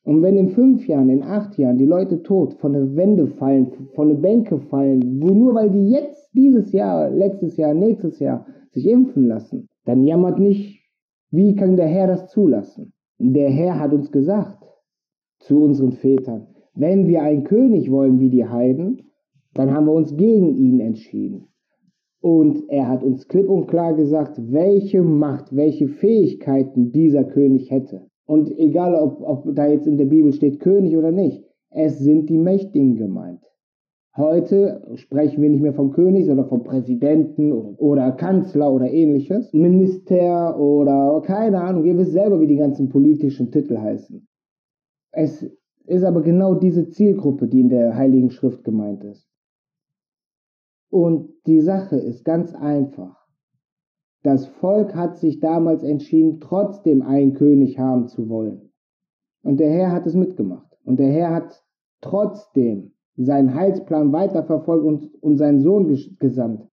Und 0.04 0.22
wenn 0.22 0.38
in 0.38 0.48
fünf 0.50 0.86
Jahren, 0.86 1.10
in 1.10 1.22
acht 1.22 1.58
Jahren 1.58 1.76
die 1.76 1.86
Leute 1.86 2.22
tot 2.22 2.54
von 2.54 2.72
der 2.72 2.96
Wände 2.96 3.26
fallen, 3.26 3.72
von 3.94 4.08
der 4.08 4.16
Bänke 4.16 4.58
fallen, 4.58 5.18
nur 5.18 5.54
weil 5.54 5.70
die 5.70 5.90
jetzt 5.90 6.30
dieses 6.34 6.72
Jahr, 6.72 7.10
letztes 7.10 7.56
Jahr, 7.56 7.74
nächstes 7.74 8.18
Jahr 8.18 8.46
sich 8.70 8.86
impfen 8.86 9.26
lassen, 9.28 9.68
dann 9.84 10.04
jammert 10.04 10.38
nicht, 10.38 10.80
wie 11.30 11.54
kann 11.54 11.76
der 11.76 11.88
Herr 11.88 12.06
das 12.06 12.28
zulassen? 12.28 12.92
Der 13.18 13.50
Herr 13.50 13.80
hat 13.80 13.92
uns 13.92 14.12
gesagt, 14.12 14.64
zu 15.40 15.62
unseren 15.62 15.92
Vätern. 15.92 16.46
Wenn 16.74 17.08
wir 17.08 17.22
einen 17.22 17.44
König 17.44 17.90
wollen 17.90 18.20
wie 18.20 18.30
die 18.30 18.46
Heiden, 18.46 19.10
dann 19.54 19.72
haben 19.72 19.86
wir 19.86 19.92
uns 19.92 20.16
gegen 20.16 20.54
ihn 20.54 20.78
entschieden. 20.78 21.48
Und 22.20 22.68
er 22.68 22.88
hat 22.88 23.02
uns 23.02 23.26
klipp 23.26 23.48
und 23.48 23.66
klar 23.66 23.94
gesagt, 23.94 24.40
welche 24.52 25.02
Macht, 25.02 25.54
welche 25.54 25.88
Fähigkeiten 25.88 26.92
dieser 26.92 27.24
König 27.24 27.70
hätte. 27.70 28.06
Und 28.26 28.56
egal, 28.58 28.94
ob, 28.94 29.20
ob 29.22 29.54
da 29.54 29.66
jetzt 29.66 29.86
in 29.86 29.96
der 29.96 30.04
Bibel 30.04 30.32
steht 30.32 30.60
König 30.60 30.96
oder 30.96 31.10
nicht, 31.10 31.42
es 31.70 31.98
sind 31.98 32.28
die 32.28 32.38
Mächtigen 32.38 32.96
gemeint. 32.96 33.47
Heute 34.18 34.82
sprechen 34.96 35.40
wir 35.40 35.48
nicht 35.48 35.62
mehr 35.62 35.74
vom 35.74 35.92
König, 35.92 36.26
sondern 36.26 36.48
vom 36.48 36.64
Präsidenten 36.64 37.52
oder 37.52 38.10
Kanzler 38.10 38.72
oder 38.72 38.90
ähnliches. 38.90 39.52
Minister 39.52 40.58
oder 40.58 41.22
keine 41.24 41.60
Ahnung, 41.60 41.84
ihr 41.84 41.96
wisst 41.96 42.14
selber, 42.14 42.40
wie 42.40 42.48
die 42.48 42.56
ganzen 42.56 42.88
politischen 42.88 43.52
Titel 43.52 43.78
heißen. 43.78 44.26
Es 45.12 45.48
ist 45.86 46.02
aber 46.02 46.22
genau 46.22 46.54
diese 46.56 46.88
Zielgruppe, 46.88 47.46
die 47.46 47.60
in 47.60 47.68
der 47.68 47.94
Heiligen 47.94 48.30
Schrift 48.30 48.64
gemeint 48.64 49.04
ist. 49.04 49.30
Und 50.90 51.30
die 51.46 51.60
Sache 51.60 51.96
ist 51.96 52.24
ganz 52.24 52.52
einfach. 52.56 53.24
Das 54.24 54.48
Volk 54.48 54.96
hat 54.96 55.16
sich 55.18 55.38
damals 55.38 55.84
entschieden, 55.84 56.40
trotzdem 56.40 57.02
einen 57.02 57.34
König 57.34 57.78
haben 57.78 58.08
zu 58.08 58.28
wollen. 58.28 58.72
Und 59.44 59.60
der 59.60 59.70
Herr 59.70 59.92
hat 59.92 60.06
es 60.06 60.14
mitgemacht. 60.14 60.76
Und 60.84 60.98
der 60.98 61.12
Herr 61.12 61.32
hat 61.32 61.62
trotzdem 62.00 62.94
seinen 63.24 63.54
Heilsplan 63.54 64.12
weiterverfolgt 64.12 64.84
und, 64.84 65.22
und 65.22 65.36
seinen 65.36 65.60
Sohn 65.60 65.86
gesandt. 66.18 66.66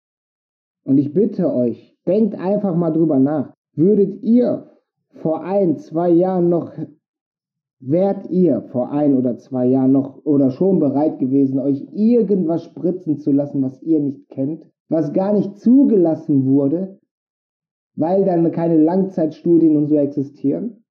Und 0.83 0.97
ich 0.97 1.13
bitte 1.13 1.53
euch, 1.53 1.97
denkt 2.07 2.35
einfach 2.35 2.75
mal 2.75 2.91
drüber 2.91 3.19
nach. 3.19 3.53
Würdet 3.73 4.23
ihr 4.23 4.69
vor 5.09 5.43
ein, 5.43 5.77
zwei 5.77 6.09
Jahren 6.09 6.49
noch 6.49 6.71
Wärt 7.87 8.29
ihr 8.31 8.61
vor 8.61 8.91
ein 8.91 9.17
oder 9.17 9.37
zwei 9.37 9.65
Jahren 9.65 9.91
noch 9.91 10.25
oder 10.25 10.49
schon 10.49 10.79
bereit 10.79 11.19
gewesen, 11.19 11.59
euch 11.59 11.85
irgendwas 11.91 12.63
spritzen 12.63 13.19
zu 13.19 13.31
lassen, 13.31 13.61
was 13.61 13.81
ihr 13.83 13.99
nicht 13.99 14.29
kennt, 14.29 14.65
was 14.87 15.11
gar 15.11 15.33
nicht 15.33 15.59
zugelassen 15.59 16.45
wurde, 16.45 16.99
weil 17.95 18.23
dann 18.23 18.49
keine 18.51 18.77
Langzeitstudien 18.77 19.75
und 19.75 19.87
so 19.87 19.95
existieren? 19.97 20.84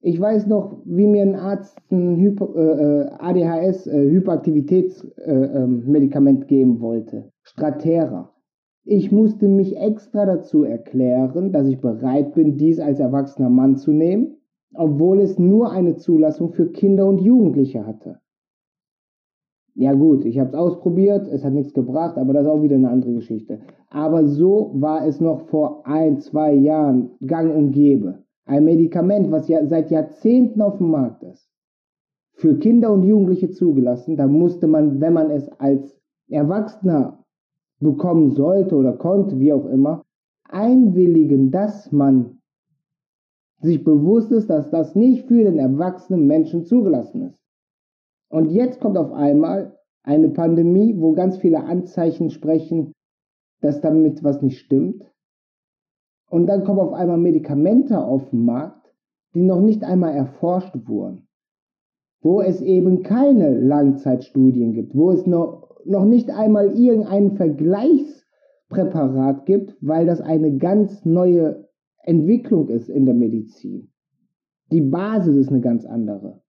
Ich 0.00 0.20
weiß 0.20 0.46
noch, 0.46 0.80
wie 0.84 1.06
mir 1.06 1.22
ein 1.22 1.34
Arzt 1.34 1.78
ein 1.90 2.18
Hypo, 2.18 2.54
äh, 2.54 3.02
äh 3.02 3.08
ADHS, 3.18 3.86
äh, 3.88 4.10
Hyperaktivitätsmedikament 4.10 6.44
äh, 6.44 6.46
geben 6.46 6.80
wollte, 6.80 7.32
Stratera. 7.42 8.32
Ich 8.84 9.10
musste 9.12 9.48
mich 9.48 9.76
extra 9.76 10.24
dazu 10.24 10.62
erklären, 10.62 11.52
dass 11.52 11.66
ich 11.66 11.80
bereit 11.80 12.32
bin, 12.34 12.56
dies 12.56 12.80
als 12.80 13.00
erwachsener 13.00 13.50
Mann 13.50 13.76
zu 13.76 13.92
nehmen 13.92 14.38
obwohl 14.74 15.20
es 15.20 15.38
nur 15.38 15.72
eine 15.72 15.96
Zulassung 15.96 16.52
für 16.52 16.70
Kinder 16.70 17.06
und 17.06 17.20
Jugendliche 17.20 17.86
hatte. 17.86 18.20
Ja 19.74 19.92
gut, 19.92 20.24
ich 20.24 20.38
habe 20.38 20.50
es 20.50 20.56
ausprobiert, 20.56 21.28
es 21.28 21.44
hat 21.44 21.52
nichts 21.52 21.72
gebracht, 21.72 22.18
aber 22.18 22.32
das 22.32 22.42
ist 22.42 22.50
auch 22.50 22.62
wieder 22.62 22.74
eine 22.74 22.90
andere 22.90 23.14
Geschichte. 23.14 23.60
Aber 23.90 24.26
so 24.26 24.72
war 24.74 25.06
es 25.06 25.20
noch 25.20 25.46
vor 25.48 25.86
ein, 25.86 26.20
zwei 26.20 26.52
Jahren 26.52 27.12
gang 27.24 27.54
und 27.54 27.72
gäbe. 27.72 28.24
Ein 28.48 28.64
Medikament, 28.64 29.30
was 29.30 29.46
ja 29.48 29.64
seit 29.66 29.90
Jahrzehnten 29.90 30.62
auf 30.62 30.78
dem 30.78 30.90
Markt 30.90 31.22
ist, 31.22 31.50
für 32.32 32.58
Kinder 32.58 32.90
und 32.90 33.02
Jugendliche 33.02 33.50
zugelassen, 33.50 34.16
da 34.16 34.26
musste 34.26 34.66
man, 34.66 35.02
wenn 35.02 35.12
man 35.12 35.30
es 35.30 35.50
als 35.60 36.00
Erwachsener 36.30 37.22
bekommen 37.78 38.30
sollte 38.30 38.74
oder 38.74 38.94
konnte, 38.94 39.38
wie 39.38 39.52
auch 39.52 39.66
immer, 39.66 40.06
einwilligen, 40.48 41.50
dass 41.50 41.92
man 41.92 42.38
sich 43.60 43.84
bewusst 43.84 44.32
ist, 44.32 44.48
dass 44.48 44.70
das 44.70 44.94
nicht 44.94 45.26
für 45.26 45.44
den 45.44 45.58
erwachsenen 45.58 46.26
Menschen 46.26 46.64
zugelassen 46.64 47.28
ist. 47.28 47.44
Und 48.30 48.50
jetzt 48.50 48.80
kommt 48.80 48.96
auf 48.96 49.12
einmal 49.12 49.78
eine 50.04 50.30
Pandemie, 50.30 50.94
wo 50.98 51.12
ganz 51.12 51.36
viele 51.36 51.64
Anzeichen 51.64 52.30
sprechen, 52.30 52.92
dass 53.60 53.82
damit 53.82 54.24
was 54.24 54.40
nicht 54.40 54.58
stimmt. 54.58 55.04
Und 56.30 56.46
dann 56.46 56.64
kommen 56.64 56.80
auf 56.80 56.92
einmal 56.92 57.18
Medikamente 57.18 57.98
auf 57.98 58.28
den 58.30 58.44
Markt, 58.44 58.94
die 59.34 59.42
noch 59.42 59.60
nicht 59.60 59.84
einmal 59.84 60.14
erforscht 60.14 60.74
wurden, 60.86 61.28
wo 62.20 62.40
es 62.40 62.60
eben 62.60 63.02
keine 63.02 63.58
Langzeitstudien 63.58 64.72
gibt, 64.72 64.94
wo 64.94 65.10
es 65.10 65.26
noch, 65.26 65.80
noch 65.84 66.04
nicht 66.04 66.30
einmal 66.30 66.78
irgendein 66.78 67.36
Vergleichspräparat 67.36 69.46
gibt, 69.46 69.76
weil 69.80 70.06
das 70.06 70.20
eine 70.20 70.56
ganz 70.58 71.04
neue 71.04 71.68
Entwicklung 72.02 72.68
ist 72.68 72.88
in 72.88 73.06
der 73.06 73.14
Medizin. 73.14 73.90
Die 74.70 74.82
Basis 74.82 75.36
ist 75.36 75.50
eine 75.50 75.60
ganz 75.60 75.86
andere. 75.86 76.42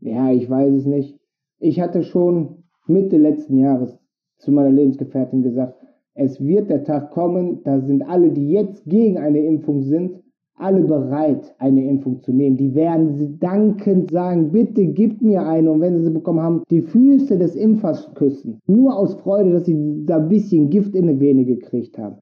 Ja, 0.00 0.32
ich 0.32 0.50
weiß 0.50 0.74
es 0.74 0.86
nicht. 0.86 1.20
Ich 1.58 1.80
hatte 1.80 2.02
schon 2.02 2.64
Mitte 2.86 3.18
letzten 3.18 3.58
Jahres 3.58 3.96
zu 4.38 4.50
meiner 4.50 4.70
Lebensgefährtin 4.70 5.42
gesagt, 5.42 5.76
es 6.14 6.40
wird 6.44 6.70
der 6.70 6.84
Tag 6.84 7.10
kommen, 7.10 7.60
da 7.64 7.80
sind 7.80 8.02
alle, 8.02 8.30
die 8.30 8.50
jetzt 8.50 8.84
gegen 8.86 9.18
eine 9.18 9.44
Impfung 9.44 9.82
sind, 9.82 10.22
alle 10.54 10.82
bereit, 10.82 11.54
eine 11.58 11.88
Impfung 11.88 12.20
zu 12.20 12.32
nehmen. 12.32 12.56
Die 12.56 12.74
werden 12.74 13.38
dankend 13.40 14.10
sagen, 14.10 14.52
bitte 14.52 14.86
gib 14.86 15.20
mir 15.22 15.44
eine. 15.44 15.70
Und 15.72 15.80
wenn 15.80 15.96
sie 15.96 16.04
sie 16.04 16.10
bekommen 16.10 16.42
haben, 16.42 16.62
die 16.70 16.82
Füße 16.82 17.38
des 17.38 17.56
Impfers 17.56 18.14
küssen. 18.14 18.60
Nur 18.66 18.96
aus 18.96 19.14
Freude, 19.14 19.52
dass 19.52 19.64
sie 19.64 20.04
da 20.04 20.18
ein 20.18 20.28
bisschen 20.28 20.70
Gift 20.70 20.94
in 20.94 21.08
die 21.08 21.18
Vene 21.18 21.44
gekriegt 21.44 21.98
haben 21.98 22.18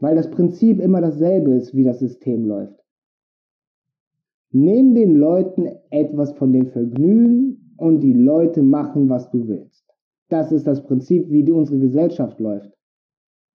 weil 0.00 0.16
das 0.16 0.30
Prinzip 0.30 0.80
immer 0.80 1.00
dasselbe 1.00 1.52
ist, 1.54 1.74
wie 1.74 1.84
das 1.84 1.98
System 1.98 2.44
läuft. 2.44 2.78
Nimm 4.50 4.94
den 4.94 5.16
Leuten 5.16 5.68
etwas 5.90 6.32
von 6.32 6.52
dem 6.52 6.68
Vergnügen 6.68 7.74
und 7.76 8.00
die 8.00 8.14
Leute 8.14 8.62
machen, 8.62 9.08
was 9.08 9.30
du 9.30 9.46
willst. 9.46 9.84
Das 10.30 10.52
ist 10.52 10.66
das 10.66 10.82
Prinzip, 10.82 11.30
wie 11.30 11.50
unsere 11.50 11.78
Gesellschaft 11.78 12.38
läuft. 12.40 12.72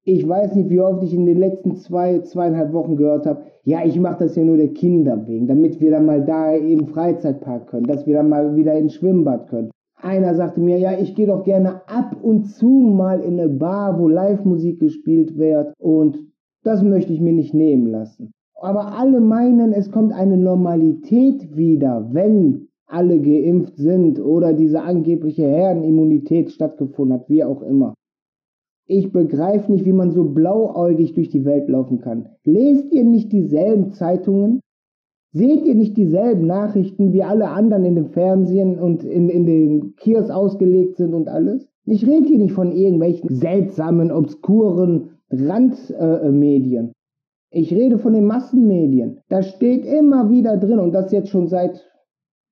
Ich 0.06 0.28
weiß 0.28 0.56
nicht, 0.56 0.70
wie 0.70 0.82
oft 0.82 1.02
ich 1.02 1.14
in 1.14 1.26
den 1.26 1.40
letzten 1.40 1.78
zwei, 1.78 2.20
zweieinhalb 2.20 2.74
Wochen 2.74 2.98
gehört 2.98 3.26
habe, 3.26 3.44
ja, 3.64 3.86
ich 3.86 3.98
mache 3.98 4.26
das 4.26 4.36
ja 4.36 4.44
nur 4.44 4.58
der 4.58 4.74
Kinder 4.74 5.26
wegen, 5.28 5.48
damit 5.48 5.80
wir 5.80 5.92
dann 5.92 6.06
mal 6.06 6.26
da 6.26 6.52
im 6.54 6.88
Freizeitpark 6.88 7.68
können, 7.68 7.86
dass 7.86 8.06
wir 8.06 8.16
dann 8.16 8.28
mal 8.28 8.54
wieder 8.58 8.74
ins 8.74 8.96
Schwimmbad 8.96 9.48
können. 9.48 9.72
Einer 9.96 10.36
sagte 10.36 10.60
mir, 10.60 10.78
ja, 10.78 10.92
ich 11.00 11.16
gehe 11.16 11.28
doch 11.28 11.46
gerne 11.46 11.88
ab 11.88 12.18
und 12.22 12.48
zu 12.48 12.68
mal 12.68 13.22
in 13.22 13.40
eine 13.40 13.48
Bar, 13.48 13.98
wo 13.98 14.10
Live-Musik 14.10 14.82
gespielt 14.82 15.38
wird 15.38 15.74
und 15.80 16.18
das 16.66 16.84
möchte 16.84 17.14
ich 17.14 17.22
mir 17.22 17.32
nicht 17.32 17.54
nehmen 17.54 17.88
lassen. 17.88 18.34
Aber 18.60 18.98
alle 18.98 19.22
meinen, 19.22 19.72
es 19.72 19.90
kommt 19.90 20.12
eine 20.12 20.36
Normalität 20.36 21.56
wieder, 21.56 22.10
wenn 22.12 22.68
alle 22.88 23.22
geimpft 23.22 23.78
sind 23.78 24.20
oder 24.20 24.52
diese 24.52 24.82
angebliche 24.82 25.44
Herdenimmunität 25.44 26.52
stattgefunden 26.52 27.20
hat, 27.20 27.30
wie 27.30 27.46
auch 27.46 27.62
immer. 27.62 27.94
Ich 28.86 29.12
begreife 29.12 29.72
nicht, 29.72 29.86
wie 29.86 29.94
man 29.94 30.12
so 30.12 30.26
blauäugig 30.26 31.14
durch 31.14 31.30
die 31.30 31.46
Welt 31.46 31.70
laufen 31.70 32.00
kann. 32.00 32.30
Lest 32.44 32.92
ihr 32.92 33.06
nicht 33.06 33.32
dieselben 33.32 33.92
Zeitungen? 33.92 34.60
Seht 35.32 35.66
ihr 35.66 35.76
nicht 35.76 35.98
dieselben 35.98 36.46
Nachrichten, 36.46 37.12
wie 37.14 37.24
alle 37.24 37.50
anderen 37.50 37.86
in 37.86 37.96
dem 37.96 38.10
Fernsehen 38.10 38.78
und 38.78 39.04
in, 39.04 39.30
in 39.30 39.46
den 39.46 39.96
Kios 39.96 40.30
ausgelegt 40.30 40.98
sind 40.98 41.14
und 41.14 41.28
alles? 41.28 41.68
Ich 41.86 42.06
rede 42.06 42.28
hier 42.28 42.38
nicht 42.38 42.54
von 42.54 42.72
irgendwelchen 42.72 43.30
seltsamen, 43.30 44.12
obskuren 44.12 45.18
Randmedien. 45.32 46.90
Äh, 46.90 47.60
ich 47.60 47.74
rede 47.74 48.00
von 48.00 48.14
den 48.14 48.26
Massenmedien. 48.26 49.20
Da 49.30 49.42
steht 49.44 49.86
immer 49.86 50.30
wieder 50.30 50.58
drin 50.58 50.80
und 50.80 50.92
das 50.92 51.12
jetzt 51.12 51.30
schon 51.30 51.48
seit 51.48 51.84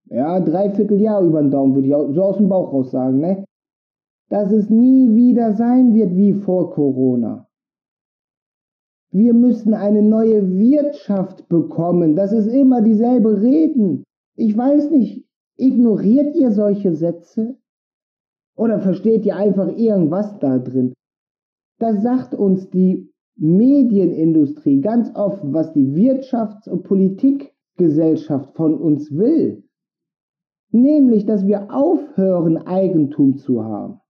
ja, 0.05 0.39
dreiviertel 0.39 0.99
Jahr 0.99 1.23
über 1.23 1.41
den 1.41 1.51
Daumen, 1.51 1.75
würde 1.75 1.87
ich 1.87 2.15
so 2.15 2.23
aus 2.23 2.37
dem 2.37 2.49
Bauch 2.49 2.73
raus 2.73 2.91
sagen, 2.91 3.19
ne? 3.19 3.45
Dass 4.31 4.49
es 4.53 4.69
nie 4.69 5.13
wieder 5.13 5.51
sein 5.55 5.93
wird 5.93 6.15
wie 6.15 6.31
vor 6.31 6.71
Corona. 6.71 7.49
Wir 9.11 9.33
müssen 9.33 9.73
eine 9.73 10.01
neue 10.01 10.57
Wirtschaft 10.57 11.49
bekommen. 11.49 12.15
Das 12.15 12.31
ist 12.31 12.47
immer 12.47 12.81
dieselbe 12.81 13.41
Reden. 13.41 14.05
Ich 14.37 14.57
weiß 14.57 14.89
nicht, 14.89 15.27
ignoriert 15.57 16.33
ihr 16.33 16.51
solche 16.51 16.95
Sätze? 16.95 17.57
Oder 18.55 18.79
versteht 18.79 19.25
ihr 19.25 19.35
einfach 19.35 19.67
irgendwas 19.75 20.39
da 20.39 20.59
drin? 20.59 20.93
Da 21.79 21.99
sagt 21.99 22.33
uns 22.33 22.69
die 22.69 23.11
Medienindustrie 23.35 24.79
ganz 24.79 25.13
offen, 25.13 25.53
was 25.53 25.73
die 25.73 25.87
Wirtschafts- 25.87 26.69
und 26.69 26.83
Politikgesellschaft 26.83 28.55
von 28.55 28.79
uns 28.79 29.11
will. 29.11 29.65
Nämlich, 30.71 31.25
dass 31.25 31.45
wir 31.45 31.73
aufhören, 31.73 32.57
Eigentum 32.59 33.35
zu 33.35 33.65
haben. 33.65 34.00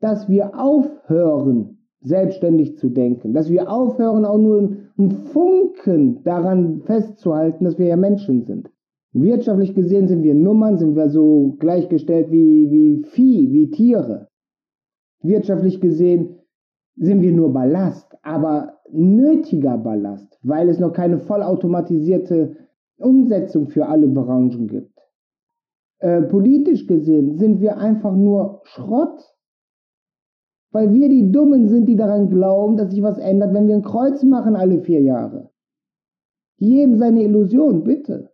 Dass 0.00 0.28
wir 0.28 0.58
aufhören, 0.58 1.78
selbstständig 2.00 2.78
zu 2.78 2.88
denken. 2.88 3.34
Dass 3.34 3.50
wir 3.50 3.70
aufhören, 3.70 4.24
auch 4.24 4.38
nur 4.38 4.76
einen 4.96 5.10
Funken 5.32 6.22
daran 6.24 6.82
festzuhalten, 6.82 7.64
dass 7.64 7.78
wir 7.78 7.86
ja 7.86 7.96
Menschen 7.96 8.44
sind. 8.44 8.70
Wirtschaftlich 9.12 9.74
gesehen 9.74 10.06
sind 10.06 10.22
wir 10.22 10.34
Nummern, 10.34 10.78
sind 10.78 10.94
wir 10.94 11.08
so 11.08 11.56
gleichgestellt 11.58 12.30
wie, 12.30 12.70
wie 12.70 13.04
Vieh, 13.04 13.52
wie 13.52 13.70
Tiere. 13.70 14.28
Wirtschaftlich 15.22 15.80
gesehen 15.80 16.36
sind 16.96 17.22
wir 17.22 17.32
nur 17.32 17.52
Ballast, 17.52 18.16
aber 18.22 18.74
nötiger 18.90 19.78
Ballast, 19.78 20.38
weil 20.42 20.68
es 20.68 20.78
noch 20.78 20.92
keine 20.92 21.18
vollautomatisierte 21.18 22.56
Umsetzung 22.98 23.68
für 23.68 23.86
alle 23.86 24.08
Branchen 24.08 24.66
gibt. 24.66 24.98
Äh, 26.00 26.22
politisch 26.22 26.86
gesehen 26.86 27.36
sind 27.36 27.60
wir 27.60 27.78
einfach 27.78 28.14
nur 28.14 28.60
Schrott, 28.64 29.20
weil 30.70 30.92
wir 30.92 31.08
die 31.08 31.30
Dummen 31.30 31.68
sind, 31.68 31.86
die 31.86 31.96
daran 31.96 32.28
glauben, 32.28 32.76
dass 32.76 32.90
sich 32.90 33.02
was 33.02 33.18
ändert, 33.18 33.54
wenn 33.54 33.68
wir 33.68 33.76
ein 33.76 33.82
Kreuz 33.82 34.22
machen 34.22 34.56
alle 34.56 34.80
vier 34.80 35.00
Jahre. 35.00 35.50
Jedem 36.58 36.98
seine 36.98 37.22
Illusion, 37.22 37.84
bitte. 37.84 38.30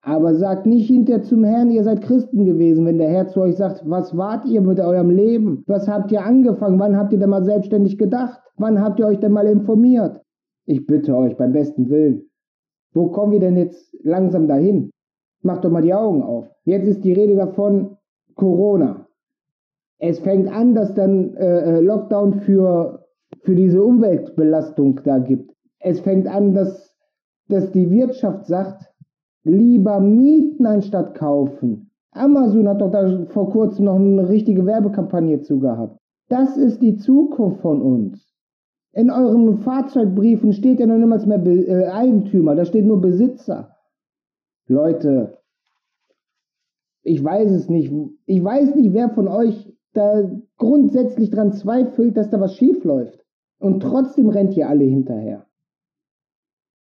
Aber 0.00 0.34
sagt 0.34 0.64
nicht 0.64 0.86
hinterher 0.86 1.22
zum 1.22 1.44
Herrn, 1.44 1.70
ihr 1.70 1.84
seid 1.84 2.02
Christen 2.02 2.44
gewesen, 2.44 2.86
wenn 2.86 2.98
der 2.98 3.10
Herr 3.10 3.28
zu 3.28 3.40
euch 3.40 3.56
sagt, 3.56 3.82
was 3.84 4.16
wart 4.16 4.46
ihr 4.46 4.60
mit 4.60 4.80
eurem 4.80 5.10
Leben? 5.10 5.64
Was 5.66 5.88
habt 5.88 6.10
ihr 6.12 6.24
angefangen? 6.24 6.78
Wann 6.78 6.96
habt 6.96 7.12
ihr 7.12 7.18
denn 7.18 7.30
mal 7.30 7.44
selbstständig 7.44 7.98
gedacht? 7.98 8.40
Wann 8.56 8.80
habt 8.80 8.98
ihr 9.00 9.06
euch 9.06 9.18
denn 9.18 9.32
mal 9.32 9.46
informiert? 9.46 10.22
Ich 10.66 10.86
bitte 10.86 11.16
euch 11.16 11.36
beim 11.36 11.52
besten 11.52 11.90
Willen. 11.90 12.30
Wo 12.94 13.08
kommen 13.08 13.32
wir 13.32 13.40
denn 13.40 13.56
jetzt 13.56 13.94
langsam 14.02 14.48
dahin? 14.48 14.90
Macht 15.42 15.64
doch 15.64 15.70
mal 15.70 15.82
die 15.82 15.94
Augen 15.94 16.22
auf. 16.22 16.48
Jetzt 16.64 16.86
ist 16.86 17.04
die 17.04 17.12
Rede 17.12 17.36
davon 17.36 17.96
Corona. 18.34 19.07
Es 19.98 20.20
fängt 20.20 20.48
an, 20.48 20.74
dass 20.74 20.94
dann 20.94 21.34
äh, 21.34 21.78
äh 21.78 21.80
Lockdown 21.80 22.40
für, 22.40 23.04
für 23.42 23.54
diese 23.54 23.82
Umweltbelastung 23.82 25.00
da 25.04 25.18
gibt. 25.18 25.52
Es 25.80 26.00
fängt 26.00 26.26
an, 26.26 26.54
dass, 26.54 26.96
dass 27.48 27.72
die 27.72 27.90
Wirtschaft 27.90 28.46
sagt, 28.46 28.88
Lieber 29.44 30.00
mieten 30.00 30.66
anstatt 30.66 31.14
kaufen. 31.14 31.90
Amazon 32.10 32.68
hat 32.68 32.80
doch 32.80 32.90
da 32.90 33.24
vor 33.26 33.50
kurzem 33.50 33.86
noch 33.86 33.96
eine 33.96 34.28
richtige 34.28 34.66
Werbekampagne 34.66 35.40
zu 35.40 35.58
gehabt. 35.58 35.98
Das 36.28 36.56
ist 36.56 36.82
die 36.82 36.96
Zukunft 36.96 37.60
von 37.60 37.80
uns. 37.80 38.34
In 38.92 39.10
euren 39.10 39.58
Fahrzeugbriefen 39.58 40.52
steht 40.52 40.80
ja 40.80 40.86
noch 40.86 40.98
niemals 40.98 41.24
mehr 41.24 41.38
Be 41.38 41.66
äh, 41.66 41.86
Eigentümer, 41.86 42.54
da 42.56 42.64
steht 42.64 42.84
nur 42.84 43.00
Besitzer. 43.00 43.74
Leute, 44.66 45.38
ich 47.02 47.22
weiß 47.22 47.50
es 47.50 47.68
nicht. 47.68 47.92
Ich 48.26 48.42
weiß 48.44 48.74
nicht, 48.74 48.92
wer 48.92 49.08
von 49.10 49.28
euch 49.28 49.67
da 49.98 50.30
grundsätzlich 50.56 51.30
dran 51.30 51.52
zweifelt, 51.52 52.16
dass 52.16 52.30
da 52.30 52.40
was 52.40 52.54
schief 52.54 52.84
läuft. 52.84 53.24
Und 53.58 53.80
trotzdem 53.80 54.28
rennt 54.28 54.56
ihr 54.56 54.68
alle 54.68 54.84
hinterher. 54.84 55.46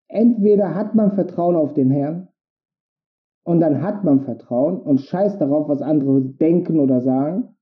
Entweder 0.08 0.75
hat 0.75 0.96
man 0.96 1.13
Vertrauen 1.13 1.55
auf 1.55 1.74
den 1.74 1.91
Herrn 1.91 2.27
und 3.43 3.60
dann 3.60 3.82
hat 3.82 4.03
man 4.03 4.22
Vertrauen 4.22 4.79
und 4.82 5.01
scheißt 5.01 5.39
darauf, 5.39 5.67
was 5.67 5.82
andere 5.82 6.22
denken 6.22 6.79
oder 6.79 7.01
sagen. 7.01 7.55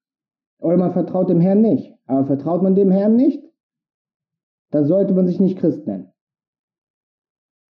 Oder 0.59 0.77
man 0.77 0.93
vertraut 0.93 1.29
dem 1.29 1.41
Herrn 1.41 1.61
nicht. 1.61 1.95
Aber 2.05 2.25
vertraut 2.25 2.61
man 2.61 2.75
dem 2.75 2.91
Herrn 2.91 3.15
nicht, 3.15 3.43
dann 4.69 4.85
sollte 4.85 5.13
man 5.13 5.27
sich 5.27 5.39
nicht 5.39 5.57
Christ 5.57 5.87
nennen. 5.87 6.11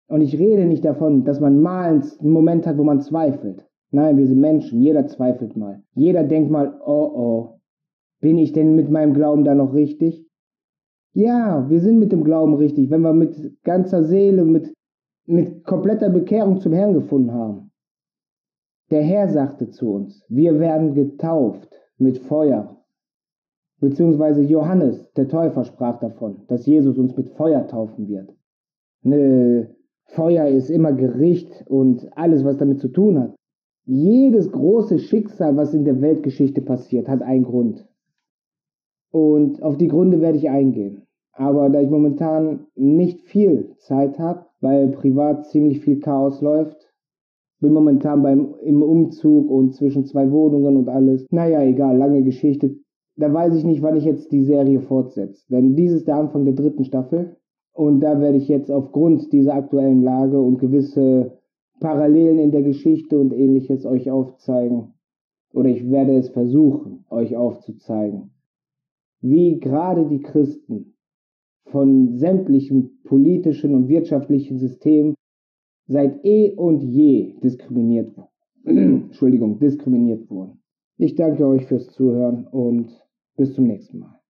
Und 0.08 0.22
ich 0.22 0.38
rede 0.38 0.66
nicht 0.66 0.84
davon, 0.84 1.24
dass 1.24 1.40
man 1.40 1.62
mal 1.62 2.02
einen 2.20 2.32
Moment 2.32 2.68
hat, 2.68 2.78
wo 2.78 2.84
man 2.84 3.02
zweifelt. 3.02 3.66
Nein, 3.92 4.18
wir 4.18 4.28
sind 4.28 4.40
Menschen, 4.40 4.82
jeder 4.82 5.08
zweifelt 5.08 5.56
mal. 5.56 5.84
Jeder 5.94 6.24
denkt 6.24 6.50
mal, 6.50 6.80
oh 6.84 7.12
oh, 7.14 7.61
bin 8.22 8.38
ich 8.38 8.54
denn 8.54 8.76
mit 8.76 8.90
meinem 8.90 9.14
Glauben 9.14 9.44
da 9.44 9.54
noch 9.54 9.74
richtig? 9.74 10.26
Ja, 11.14 11.70
wir 11.70 11.82
sind 11.82 12.00
mit 12.00 12.12
dem 12.12 12.24
Glauben 12.24 12.54
richtig, 12.54 12.90
wenn 12.90 13.02
wir 13.02 13.14
mit 13.14 13.64
ganzer 13.64 14.04
Seele, 14.04 14.46
mit, 14.46 14.74
mit 15.26 15.66
kompletter 15.66 16.10
Bekehrung 16.10 16.62
zum 16.62 16.72
Herrn 16.72 16.94
gefunden 16.94 17.34
haben. 17.34 17.72
Der 18.92 19.02
Herr 19.02 19.28
sagte 19.28 19.70
zu 19.70 19.92
uns, 19.92 20.24
wir 20.30 20.60
werden 20.60 20.94
getauft 20.94 21.70
mit 21.98 22.18
Feuer. 22.20 22.78
Beziehungsweise 23.80 24.42
Johannes, 24.44 25.12
der 25.14 25.28
Täufer, 25.28 25.66
sprach 25.66 26.00
davon, 26.00 26.44
dass 26.48 26.66
Jesus 26.66 26.98
uns 26.98 27.18
mit 27.18 27.30
Feuer 27.30 27.68
taufen 27.68 28.08
wird. 28.08 28.34
Ne, 29.02 29.76
Feuer 30.06 30.48
ist 30.48 30.70
immer 30.70 30.94
Gericht 30.94 31.66
und 31.68 32.08
alles, 32.16 32.46
was 32.46 32.58
damit 32.58 32.80
zu 32.80 32.90
tun 32.90 33.20
hat. 33.20 33.36
Jedes 33.86 34.52
große 34.52 35.00
Schicksal, 35.00 35.58
was 35.58 35.74
in 35.74 35.86
der 35.86 36.00
Weltgeschichte 36.02 36.62
passiert, 36.62 37.08
hat 37.08 37.24
einen 37.24 37.44
Grund. 37.44 37.88
Und 39.12 39.62
auf 39.62 39.78
die 39.78 39.88
Gründe 39.88 40.22
werde 40.22 40.38
ich 40.38 40.50
eingehen. 40.50 41.04
Aber 41.34 41.70
da 41.70 41.82
ich 41.82 41.90
momentan 41.90 42.68
nicht 42.76 43.22
viel 43.22 43.76
Zeit 43.78 44.20
habe, 44.20 44.46
weil 44.62 44.90
privat 44.90 45.48
ziemlich 45.48 45.82
viel 45.82 46.00
Chaos 46.00 46.42
läuft, 46.42 46.78
bin 47.60 47.74
momentan 47.74 48.24
beim, 48.24 48.56
im 48.64 48.82
Umzug 48.82 49.50
und 49.50 49.74
zwischen 49.76 50.06
zwei 50.06 50.32
Wohnungen 50.32 50.78
und 50.78 50.90
alles. 50.90 51.26
Naja, 51.30 51.62
egal, 51.62 51.98
lange 51.98 52.24
Geschichte. 52.24 52.76
Da 53.16 53.32
weiß 53.32 53.56
ich 53.56 53.64
nicht, 53.64 53.82
wann 53.84 53.98
ich 53.98 54.06
jetzt 54.06 54.32
die 54.32 54.44
Serie 54.44 54.82
fortsetze. 54.82 55.46
Denn 55.50 55.76
dies 55.76 55.92
ist 55.92 56.08
der 56.08 56.16
Anfang 56.16 56.46
der 56.46 56.56
dritten 56.56 56.86
Staffel. 56.86 57.38
Und 57.74 58.02
da 58.02 58.20
werde 58.20 58.38
ich 58.38 58.48
jetzt 58.48 58.72
aufgrund 58.72 59.32
dieser 59.32 59.54
aktuellen 59.54 60.02
Lage 60.02 60.40
und 60.40 60.58
gewisse 60.58 61.38
Parallelen 61.80 62.40
in 62.40 62.52
der 62.52 62.64
Geschichte 62.64 63.20
und 63.20 63.34
ähnliches 63.34 63.86
euch 63.86 64.10
aufzeigen. 64.12 64.94
Oder 65.54 65.70
ich 65.70 65.90
werde 65.90 66.16
es 66.16 66.30
versuchen, 66.30 67.06
euch 67.10 67.36
aufzuzeigen, 67.36 68.31
wie 69.22 69.60
gerade 69.60 70.08
die 70.08 70.22
Christen 70.22 70.96
von 71.66 72.18
sämtlichen 72.18 73.02
politischen 73.04 73.76
und 73.76 73.88
wirtschaftlichen 73.88 74.58
Systemen 74.58 75.16
seit 75.88 76.24
eh 76.26 76.54
und 76.56 76.82
je 76.82 77.36
diskriminiert, 77.44 78.16
Entschuldigung, 78.66 79.60
diskriminiert 79.60 80.30
wurden. 80.30 80.62
Ich 80.98 81.16
danke 81.16 81.46
euch 81.48 81.66
fürs 81.66 81.88
Zuhören 81.88 82.48
und 82.48 82.92
bis 83.38 83.54
zum 83.54 83.68
nächsten 83.68 84.00
Mal. 84.00 84.21